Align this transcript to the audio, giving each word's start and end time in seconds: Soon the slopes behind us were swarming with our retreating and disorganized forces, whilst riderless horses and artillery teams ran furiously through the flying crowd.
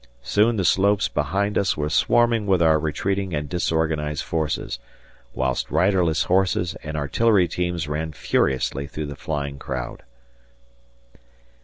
Soon 0.23 0.55
the 0.55 0.65
slopes 0.65 1.07
behind 1.07 1.59
us 1.59 1.77
were 1.77 1.87
swarming 1.87 2.47
with 2.47 2.59
our 2.59 2.79
retreating 2.79 3.35
and 3.35 3.47
disorganized 3.47 4.23
forces, 4.23 4.79
whilst 5.35 5.69
riderless 5.69 6.23
horses 6.23 6.73
and 6.81 6.97
artillery 6.97 7.47
teams 7.47 7.87
ran 7.87 8.11
furiously 8.11 8.87
through 8.87 9.05
the 9.05 9.15
flying 9.15 9.59
crowd. 9.59 10.01